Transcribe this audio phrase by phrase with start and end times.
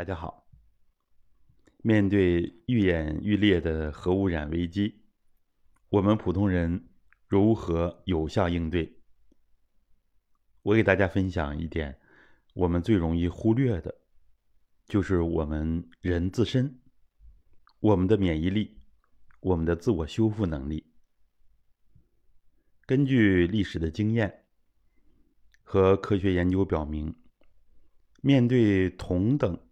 [0.00, 0.48] 大家好。
[1.82, 5.02] 面对愈演愈烈的核污染危机，
[5.90, 6.88] 我们普通人
[7.26, 8.98] 如何有效应对？
[10.62, 12.00] 我给大家分享一点，
[12.54, 13.94] 我们最容易忽略的，
[14.86, 16.80] 就是我们人自身，
[17.80, 18.80] 我们的免疫力，
[19.40, 20.90] 我们的自我修复能力。
[22.86, 24.46] 根据历史的经验
[25.62, 27.14] 和科学研究表明，
[28.22, 29.62] 面对同等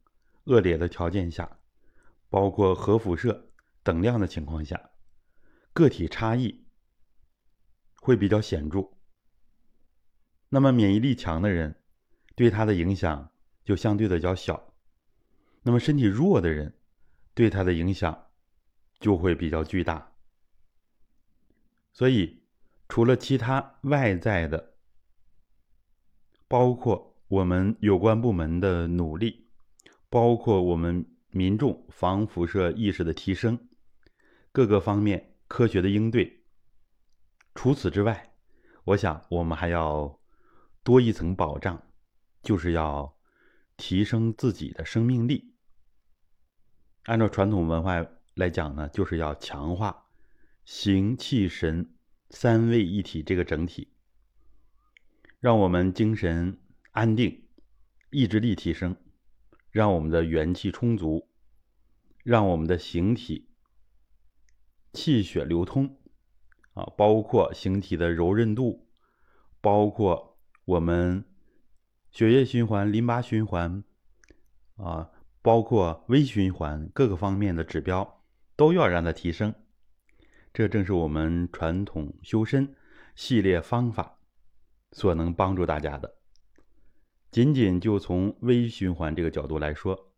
[0.48, 1.58] 恶劣的条件下，
[2.30, 3.50] 包括核辐射
[3.82, 4.90] 等量的情况下，
[5.74, 6.64] 个体差异
[8.00, 8.90] 会比较显著。
[10.48, 11.82] 那么免疫力强的人，
[12.34, 13.30] 对他的影响
[13.62, 14.54] 就相对的较小；
[15.62, 16.78] 那么身体弱的人，
[17.34, 18.30] 对他的影响
[18.98, 20.14] 就会比较巨大。
[21.92, 22.42] 所以，
[22.88, 24.76] 除了其他外在的，
[26.48, 29.47] 包括我们有关部门的努力。
[30.10, 33.68] 包括我们民众防辐射意识的提升，
[34.52, 36.44] 各个方面科学的应对。
[37.54, 38.34] 除此之外，
[38.84, 40.20] 我想我们还要
[40.82, 41.82] 多一层保障，
[42.42, 43.18] 就是要
[43.76, 45.54] 提升自己的生命力。
[47.04, 50.06] 按照传统文化来讲呢，就是要强化
[50.64, 51.94] 形、气、神
[52.30, 53.92] 三位一体这个整体，
[55.40, 56.58] 让我们精神
[56.92, 57.48] 安定，
[58.10, 58.96] 意志力提升。
[59.70, 61.28] 让我们的元气充足，
[62.24, 63.48] 让我们的形体
[64.92, 65.98] 气血流通，
[66.72, 68.88] 啊，包括形体的柔韧度，
[69.60, 71.24] 包括我们
[72.10, 73.84] 血液循环、淋巴循环，
[74.76, 75.10] 啊，
[75.42, 78.24] 包括微循环各个方面的指标
[78.56, 79.54] 都要让它提升。
[80.52, 82.74] 这正是我们传统修身
[83.14, 84.18] 系列方法
[84.92, 86.16] 所能帮助大家的。
[87.30, 90.12] 仅仅就从微循环这个角度来说，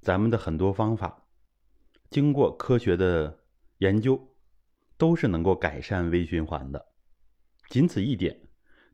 [0.00, 1.26] 咱们的很多方法，
[2.10, 3.40] 经过科学的
[3.78, 4.34] 研究，
[4.96, 6.86] 都是能够改善微循环的。
[7.68, 8.48] 仅此一点，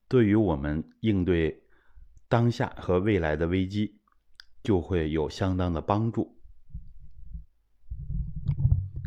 [0.08, 1.64] 对于我们应对
[2.28, 4.00] 当下和未来的危机，
[4.62, 6.40] 就会有相当的帮助。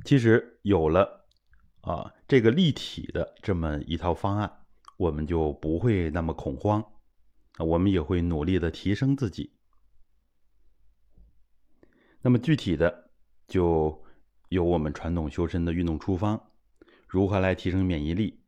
[0.05, 1.25] 其实有了
[1.81, 4.51] 啊这个立体的这么一套方案，
[4.97, 6.83] 我们就不会那么恐慌。
[7.57, 9.53] 我们也会努力的提升自己。
[12.21, 13.11] 那么具体的，
[13.47, 14.03] 就
[14.49, 16.51] 有我们传统修身的运动处方，
[17.07, 18.43] 如何来提升免疫力？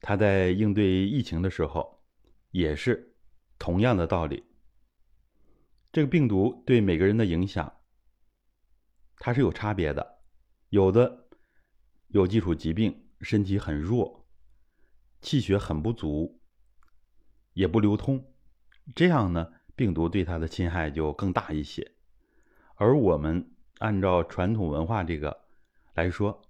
[0.00, 2.02] 它在应对疫情的时候，
[2.50, 3.14] 也是
[3.58, 4.44] 同样的道理。
[5.92, 7.80] 这个病毒对每个人的影响，
[9.16, 10.20] 它是有差别的。
[10.70, 11.28] 有的
[12.08, 14.26] 有基础疾病，身体很弱，
[15.20, 16.41] 气血很不足。
[17.54, 18.24] 也不流通，
[18.94, 21.92] 这样呢，病毒对它的侵害就更大一些。
[22.76, 25.44] 而我们按照传统文化这个
[25.94, 26.42] 来说，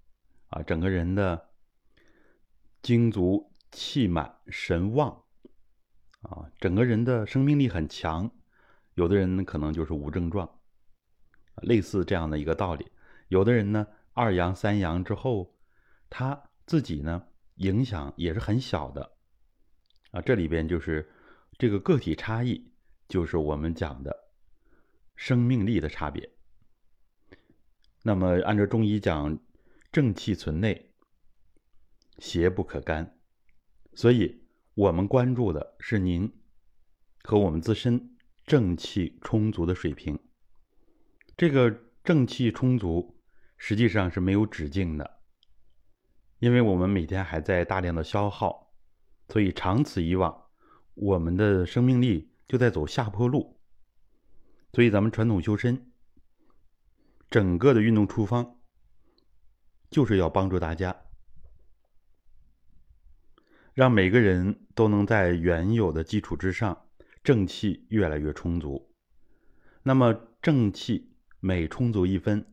[0.48, 1.48] 啊，整个人的
[2.82, 5.22] 精足气满神旺，
[6.22, 8.30] 啊，整个人的生命力很强。
[8.94, 10.58] 有的人可能就是无症状，
[11.62, 12.90] 类似这样的一个道理。
[13.28, 15.54] 有的人呢，二阳三阳之后，
[16.10, 17.26] 他自己呢
[17.56, 19.12] 影响也是很小的。
[20.12, 21.10] 啊，这里边就是
[21.58, 22.70] 这个个体差异，
[23.08, 24.28] 就是我们讲的
[25.16, 26.30] 生命力的差别。
[28.02, 29.38] 那么，按照中医讲，
[29.90, 30.92] 正气存内，
[32.18, 33.18] 邪不可干。
[33.94, 36.30] 所以，我们关注的是您
[37.22, 40.18] 和我们自身正气充足的水平。
[41.36, 41.70] 这个
[42.04, 43.18] 正气充足，
[43.56, 45.20] 实际上是没有止境的，
[46.38, 48.61] 因为我们每天还在大量的消耗。
[49.32, 50.44] 所以长此以往，
[50.92, 53.58] 我们的生命力就在走下坡路。
[54.74, 55.90] 所以咱们传统修身，
[57.30, 58.58] 整个的运动处方，
[59.88, 60.94] 就是要帮助大家，
[63.72, 66.90] 让每个人都能在原有的基础之上，
[67.24, 68.92] 正气越来越充足。
[69.82, 70.12] 那么
[70.42, 72.52] 正气每充足一分，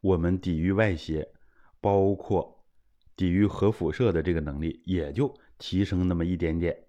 [0.00, 1.28] 我们抵御外邪，
[1.80, 2.59] 包括
[3.20, 5.38] 抵御核辐射的这个能力，也就。
[5.58, 6.86] 提升那么一点点，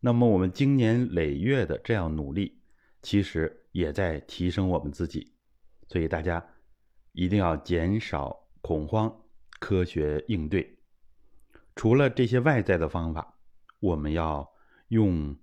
[0.00, 2.58] 那么我们经年累月的这样努力，
[3.02, 5.34] 其实也在提升我们自己。
[5.86, 6.42] 所以大家
[7.12, 9.14] 一定要减少恐慌，
[9.58, 10.78] 科学应对。
[11.76, 13.36] 除了这些外在的方法，
[13.78, 14.50] 我们要
[14.88, 15.36] 用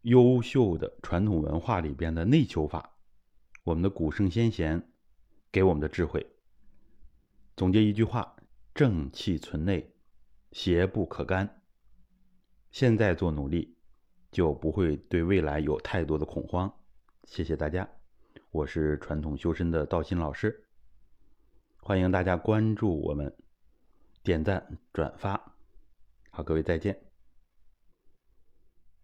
[0.00, 2.96] 优秀的传统文化里边的内求法，
[3.64, 4.82] 我们的古圣先贤
[5.50, 6.26] 给我们的智慧。
[7.54, 8.34] 总结一句话：
[8.74, 9.94] 正气存内。
[10.52, 11.62] 邪不可干。
[12.70, 13.76] 现在做努力，
[14.30, 16.70] 就不会对未来有太多的恐慌。
[17.24, 17.88] 谢谢大家，
[18.50, 20.64] 我是传统修身的道心老师，
[21.78, 23.34] 欢迎大家关注我们，
[24.22, 25.54] 点赞转发，
[26.30, 27.11] 好，各位再见。